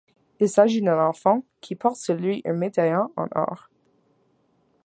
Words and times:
Il 0.39 0.49
s’agit 0.49 0.81
d’un 0.81 0.99
enfant, 0.99 1.43
qui 1.59 1.75
porte 1.75 1.97
sur 1.97 2.15
lui 2.15 2.41
un 2.45 2.53
médaillon 2.53 3.11
en 3.17 3.27
or. 3.35 3.69